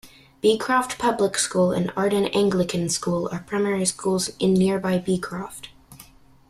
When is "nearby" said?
4.55-4.97